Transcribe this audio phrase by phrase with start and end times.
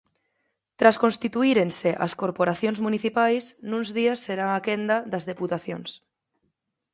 [0.79, 5.89] Tras constituírense as corporacións municipais, nuns días será a quenda das Deputacións.